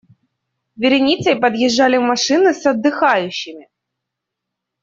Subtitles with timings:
[0.77, 3.69] Вереницей подъезжали машины с отдыхающими.